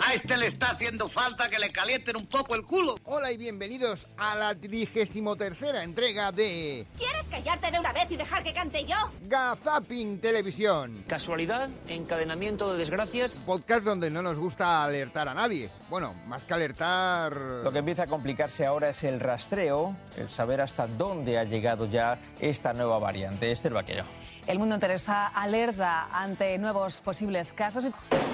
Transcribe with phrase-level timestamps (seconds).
[0.00, 2.94] A este le está haciendo falta que le calienten un poco el culo.
[3.04, 8.16] Hola y bienvenidos a la trigésimo tercera entrega de ¿Quieres callarte de una vez y
[8.16, 8.96] dejar que cante yo?
[9.24, 11.04] Gazapin Televisión.
[11.06, 13.38] Casualidad, encadenamiento de desgracias.
[13.44, 15.70] Podcast donde no nos gusta alertar a nadie.
[15.90, 17.36] Bueno, más que alertar...
[17.36, 21.84] Lo que empieza a complicarse ahora es el rastreo, el saber hasta dónde ha llegado
[21.84, 23.50] ya esta nueva variante.
[23.50, 24.04] Esther Vaquero.
[24.46, 27.86] El mundo entero está alerta ante nuevos posibles casos.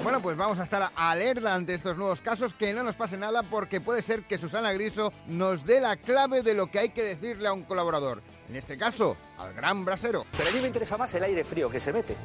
[0.03, 3.43] Bueno, pues vamos a estar alerta ante estos nuevos casos, que no nos pase nada
[3.43, 7.03] porque puede ser que Susana Griso nos dé la clave de lo que hay que
[7.03, 8.21] decirle a un colaborador.
[8.49, 10.25] En este caso, al gran brasero.
[10.37, 12.15] Pero a mí me interesa más el aire frío que se mete.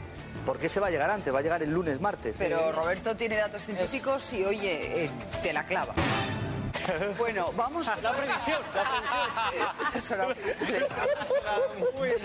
[0.46, 2.36] Porque se va a llegar antes, va a llegar el lunes, martes.
[2.38, 5.10] Pero Roberto tiene datos científicos y, oye, eh,
[5.42, 5.94] te la clava.
[7.18, 7.96] Bueno, vamos a...
[7.96, 10.34] La previsión, la previsión.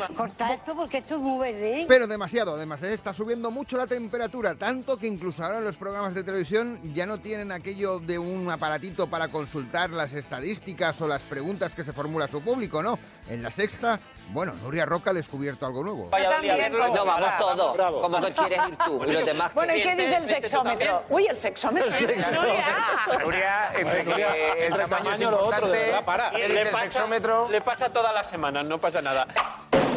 [0.15, 1.81] Corta esto porque esto es muy verde.
[1.81, 1.85] ¿eh?
[1.87, 2.93] Pero demasiado, además, ¿eh?
[2.93, 7.19] está subiendo mucho la temperatura, tanto que incluso ahora los programas de televisión ya no
[7.19, 12.27] tienen aquello de un aparatito para consultar las estadísticas o las preguntas que se formula
[12.27, 12.99] su público, ¿no?
[13.29, 13.99] En la sexta,
[14.31, 16.09] bueno, Nuria Roca ha descubierto algo nuevo.
[16.11, 18.01] No, vamos todos.
[18.01, 19.03] ¿Cómo que quieres ir tú?
[19.05, 19.53] Y los demás.
[19.53, 21.03] Bueno, ¿y qué dice el sexómetro?
[21.09, 21.89] Uy, el sexómetro.
[23.19, 26.31] Nuria, entre que el tamaño lo otro, de verdad, para.
[26.31, 27.05] Le pasa,
[27.49, 29.27] le pasa todas las semanas, no pasa nada.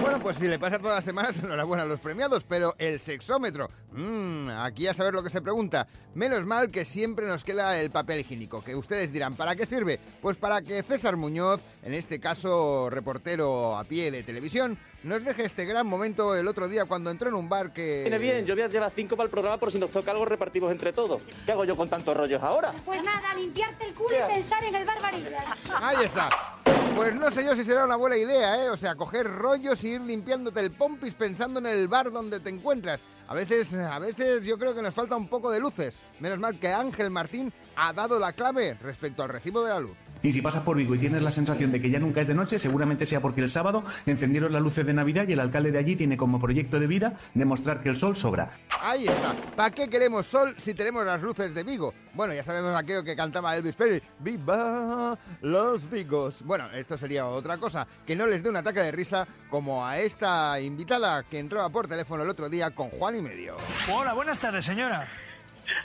[0.03, 3.71] Bueno, pues si le pasa todas las semanas, enhorabuena a los premiados, pero el sexómetro,
[3.93, 5.87] mmm, aquí a saber lo que se pregunta.
[6.17, 10.01] Menos mal que siempre nos queda el papel higiénico, que ustedes dirán, ¿para qué sirve?
[10.21, 15.45] Pues para que César Muñoz, en este caso reportero a pie de televisión, nos deje
[15.45, 18.01] este gran momento el otro día cuando entró en un bar que...
[18.03, 20.25] Viene bien, yo voy a llevar cinco para el programa por si nos toca algo
[20.25, 21.23] repartimos entre todos.
[21.47, 22.75] ¿Qué hago yo con tantos rollos ahora?
[22.85, 25.45] Pues nada, limpiarte el culo y pensar en el barbaridad.
[25.81, 26.52] Ahí está.
[26.97, 28.71] Pues no sé yo si será una buena idea, ¿eh?
[28.71, 32.51] O sea, coger rollos y ir limpiándote el pompis pensando en el bar donde te
[32.51, 33.01] encuentras.
[33.29, 35.97] A veces, a veces yo creo que nos falta un poco de luces.
[36.21, 39.97] Menos mal que Ángel Martín ha dado la clave respecto al recibo de la luz.
[40.23, 42.35] Y si pasas por Vigo y tienes la sensación de que ya nunca es de
[42.35, 45.79] noche, seguramente sea porque el sábado encendieron las luces de Navidad y el alcalde de
[45.79, 48.53] allí tiene como proyecto de vida demostrar que el sol sobra.
[48.81, 49.35] Ahí está.
[49.57, 51.93] ¿Para qué queremos sol si tenemos las luces de Vigo?
[52.15, 54.03] Bueno, ya sabemos aquello que cantaba Elvis Presley.
[54.21, 56.43] ¡Viva los Vigos!
[56.45, 57.87] Bueno, esto sería otra cosa.
[58.07, 61.89] Que no les dé un ataque de risa como a esta invitada que entraba por
[61.89, 63.57] teléfono el otro día con Juan y medio.
[63.93, 65.09] Hola, buenas tardes, señora.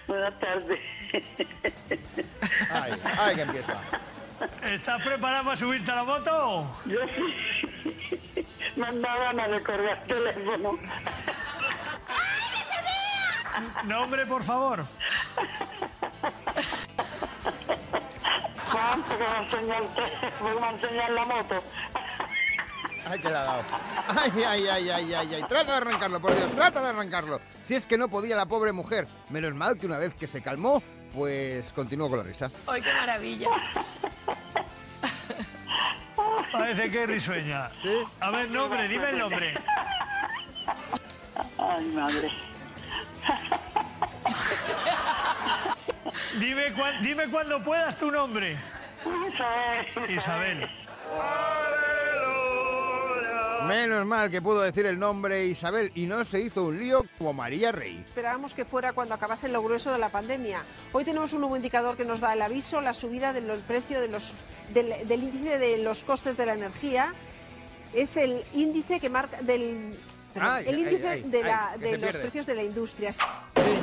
[0.07, 0.79] Buenas tardes.
[2.71, 3.81] Ay, ay, que empieza.
[4.63, 6.67] ¿Estás preparada para subirte a la moto?
[6.85, 8.45] Yo sí.
[8.75, 10.77] Ganas de colgar teléfono.
[13.85, 14.85] Nombre, por favor.
[18.71, 20.59] Juan, que me va a enseñar, el teléfono,
[20.91, 21.63] me a la moto.
[23.09, 23.63] Ay, que le ha dado.
[24.09, 25.43] Ay, ay, ay, ay, ay, ay.
[25.47, 27.39] Trata de arrancarlo, por Dios, trata de arrancarlo.
[27.63, 29.07] Si es que no podía la pobre mujer.
[29.29, 30.83] Menos mal que una vez que se calmó,
[31.13, 32.51] pues continuó con la risa.
[32.67, 33.49] ¡Ay, qué maravilla!
[36.51, 37.69] Parece que es risueña.
[37.81, 37.97] ¿Sí?
[38.19, 39.53] A ver, nombre, dime el nombre.
[41.57, 42.31] Ay, madre.
[46.39, 48.57] Dime, cuan- dime cuando puedas tu nombre.
[49.33, 50.11] Isabel.
[50.11, 50.69] Isabel.
[53.67, 57.33] Menos mal que pudo decir el nombre Isabel y no se hizo un lío como
[57.33, 58.01] María Rey.
[58.05, 60.63] Esperábamos que fuera cuando acabase lo grueso de la pandemia.
[60.93, 64.07] Hoy tenemos un nuevo indicador que nos da el aviso, la subida del precio de
[64.07, 64.33] los,
[64.73, 67.13] del, del índice de los costes de la energía.
[67.93, 69.97] Es el índice que marca del...
[70.39, 72.19] perdón, Ay, el ay, índice ay, de, la- ay, de los pierde.
[72.19, 73.13] precios de la industria.
[73.13, 73.19] Sí,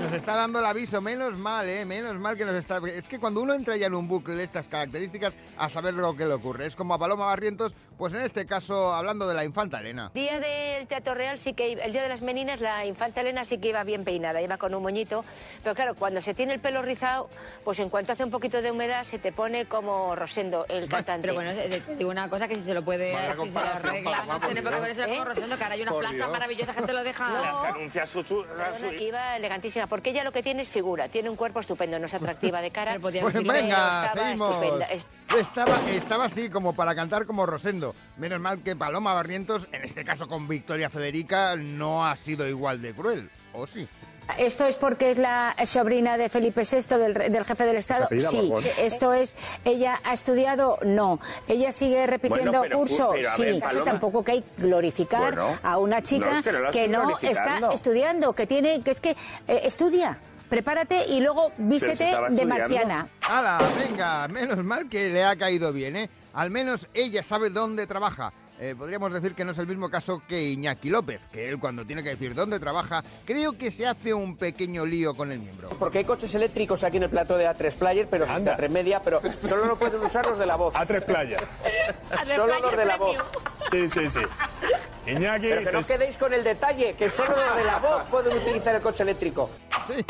[0.00, 1.84] nos está dando el aviso, menos mal, ¿eh?
[1.84, 2.78] Menos mal que nos está...
[2.86, 6.16] Es que cuando uno entra ya en un bucle de estas características, a saber lo
[6.16, 6.66] que le ocurre.
[6.66, 10.10] Es como a Paloma Barrientos, pues en este caso hablando de la infanta Elena.
[10.14, 13.58] Día del Teatro Real sí que el día de las meninas la infanta Elena sí
[13.58, 15.24] que iba bien peinada, iba con un moñito,
[15.62, 17.28] pero claro, cuando se tiene el pelo rizado,
[17.64, 21.28] pues en cuanto hace un poquito de humedad se te pone como Rosendo, el cantante.
[21.28, 21.52] Pero bueno,
[21.98, 24.72] digo una cosa que si se lo puede, si se lo arregla, no tiene por
[24.72, 25.24] qué ponerse como ¿Eh?
[25.24, 26.32] Rosendo, que ahora hay unas Por planchas Dios.
[26.44, 27.32] Maravillosas que te lo deja...
[27.40, 28.44] Las que anuncia su...
[29.00, 32.14] iba elegantísima, porque ella lo que tiene es figura, tiene un cuerpo estupendo, no es
[32.14, 32.98] atractiva de cara.
[33.04, 34.54] Pues venga, estaba seguimos.
[34.54, 35.06] estupenda, es-
[35.38, 37.94] Estaba, estaba así como para cantar como Rosendo.
[38.18, 42.80] Menos mal que Paloma Barrientos, en este caso con Victoria Federica, no ha sido igual
[42.82, 43.30] de cruel.
[43.52, 43.88] ¿O sí?
[44.38, 48.08] ¿Esto es porque es la sobrina de Felipe VI, del, re- del jefe del Estado?
[48.10, 48.48] Sí.
[48.48, 48.64] Borbón.
[48.78, 49.34] ¿Esto es,
[49.64, 50.78] ella ha estudiado?
[50.84, 51.20] No.
[51.46, 53.10] ¿Ella sigue repitiendo Bueno, pero, curso?
[53.12, 53.42] pero, sí.
[53.42, 53.84] ver.
[53.84, 58.32] Tampoco que hay que glorificar Bueno, a una chica no, es que no está estudiando,
[58.32, 60.18] que tiene, que es que eh, estudia.
[60.48, 63.08] Prepárate y luego vístete de marciana.
[63.28, 63.58] ¡Hala!
[63.78, 66.08] Venga, menos mal que le ha caído bien, ¿eh?
[66.34, 68.32] Al menos ella sabe dónde trabaja.
[68.60, 71.84] Eh, podríamos decir que no es el mismo caso que Iñaki López, que él cuando
[71.84, 75.70] tiene que decir dónde trabaja, creo que se hace un pequeño lío con el miembro.
[75.78, 79.00] Porque hay coches eléctricos aquí en el plato de A3 Player, pero sin A3 Media,
[79.00, 80.74] pero solo no pueden usar los de la voz.
[80.74, 81.46] A3 Player.
[82.34, 83.18] Solo los de la voz.
[83.70, 84.20] Sí, sí, sí.
[85.06, 85.48] Iñaki...
[85.48, 88.74] Pero que no quedéis con el detalle, que solo los de la voz pueden utilizar
[88.74, 89.50] el coche eléctrico.
[89.94, 90.04] Sí,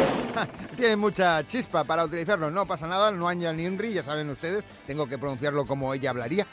[0.77, 2.51] tiene mucha chispa para utilizarlo.
[2.51, 6.47] No pasa nada, no ni Inri, ya saben ustedes, tengo que pronunciarlo como ella hablaría.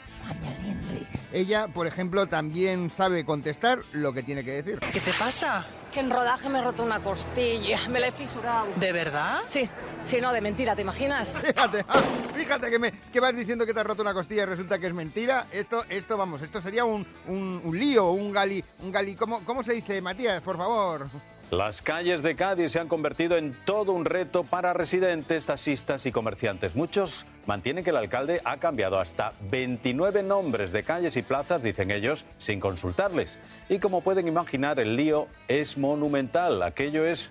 [1.32, 4.78] Ella, por ejemplo, también sabe contestar lo que tiene que decir.
[4.92, 5.64] ¿Qué te pasa?
[5.92, 8.66] Que en rodaje me he roto una costilla, me la he fisurado.
[8.76, 9.40] ¿De verdad?
[9.46, 9.68] Sí,
[10.04, 11.32] sí, no, de mentira, ¿te imaginas?
[11.40, 12.02] Fíjate, ah,
[12.34, 14.86] fíjate que, me, que vas diciendo que te has roto una costilla y resulta que
[14.86, 15.46] es mentira.
[15.52, 19.14] Esto, esto vamos, esto sería un, un, un lío, un gali, un gali.
[19.14, 21.08] ¿Cómo, ¿Cómo se dice, Matías, por favor?
[21.52, 26.10] Las calles de Cádiz se han convertido en todo un reto para residentes, taxistas y
[26.10, 26.74] comerciantes.
[26.74, 31.90] Muchos mantienen que el alcalde ha cambiado hasta 29 nombres de calles y plazas, dicen
[31.90, 33.36] ellos, sin consultarles.
[33.68, 36.62] Y como pueden imaginar, el lío es monumental.
[36.62, 37.30] Aquello es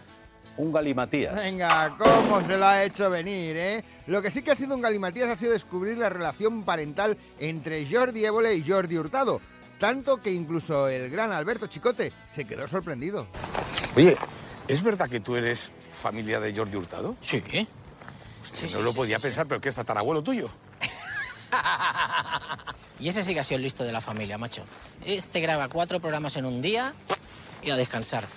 [0.55, 1.33] un galimatías.
[1.33, 3.83] Venga, cómo se lo ha hecho venir, ¿eh?
[4.05, 7.91] Lo que sí que ha sido un galimatías ha sido descubrir la relación parental entre
[7.91, 9.41] Jordi Évole y Jordi Hurtado.
[9.79, 13.25] Tanto que incluso el gran Alberto Chicote se quedó sorprendido.
[13.95, 14.15] Oye,
[14.67, 17.15] ¿es verdad que tú eres familia de Jordi Hurtado?
[17.19, 17.43] Sí.
[18.41, 20.49] Hostia, no lo podía pensar, pero ¿qué es tatarabuelo tuyo?
[23.01, 24.63] Y ese sí que ha sido el listo de la familia, macho.
[25.03, 26.93] Este graba cuatro programas en un día
[27.63, 28.27] y a descansar.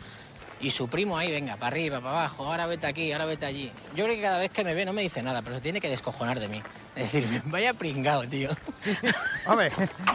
[0.59, 3.71] Y su primo ahí, venga, para arriba, para abajo, ahora vete aquí, ahora vete allí.
[3.95, 5.83] Yo creo que cada vez que me ve no me dice nada, pero se tiene
[5.83, 6.63] que descojonar de mí.
[6.97, 8.51] Es decir, vaya pringado, tío.
[9.47, 9.71] Hombre,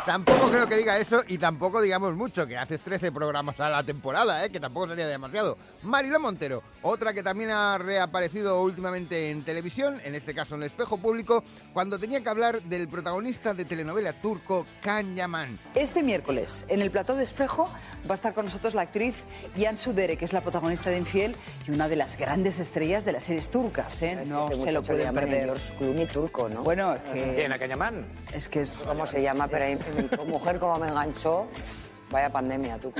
[0.05, 3.83] tampoco creo que diga eso y tampoco digamos mucho, que haces 13 programas a la
[3.83, 4.49] temporada, ¿eh?
[4.49, 5.57] que tampoco sería demasiado.
[5.83, 10.67] Mariló Montero, otra que también ha reaparecido últimamente en televisión, en este caso en el
[10.67, 11.43] espejo público,
[11.73, 15.59] cuando tenía que hablar del protagonista de telenovela turco, Can Yaman.
[15.75, 17.69] Este miércoles, en el plató de espejo,
[18.09, 19.25] va a estar con nosotros la actriz
[19.57, 21.35] Yansu Dere, que es la protagonista de Infiel
[21.67, 24.01] y una de las grandes estrellas de las series turcas.
[24.01, 24.23] ¿eh?
[24.27, 25.45] No este se lo pueden perder.
[25.45, 26.68] George Clooney turco, ¿no?
[26.69, 27.33] Bueno, es que...
[27.33, 28.05] ¿Quién, a Cañamán?
[28.31, 28.83] Es que es...
[28.85, 29.47] ¿Cómo se llama?
[29.47, 29.75] Pero ahí,
[30.27, 31.47] mujer como me enganchó,
[32.11, 32.93] vaya pandemia, tú.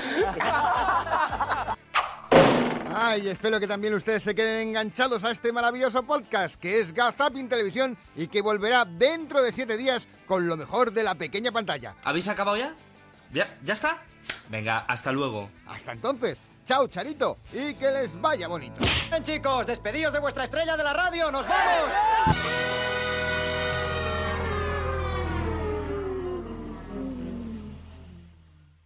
[2.96, 7.48] Ay, espero que también ustedes se queden enganchados a este maravilloso podcast que es Gazapin
[7.48, 11.94] Televisión y que volverá dentro de siete días con lo mejor de la pequeña pantalla.
[12.04, 12.74] ¿Habéis acabado ya?
[13.32, 14.00] ¿Ya, ¿Ya está?
[14.50, 15.48] Venga, hasta luego.
[15.68, 18.82] Hasta entonces, chao Charito y que les vaya bonito.
[19.12, 22.79] Bien, chicos, despedidos de vuestra estrella de la radio, ¡nos vamos!